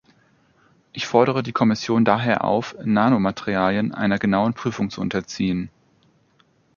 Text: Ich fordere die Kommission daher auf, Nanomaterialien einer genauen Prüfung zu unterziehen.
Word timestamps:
Ich 0.93 1.05
fordere 1.05 1.43
die 1.43 1.51
Kommission 1.51 2.03
daher 2.05 2.43
auf, 2.43 2.75
Nanomaterialien 2.83 3.93
einer 3.93 4.17
genauen 4.17 4.55
Prüfung 4.55 4.89
zu 4.89 4.99
unterziehen. 4.99 5.69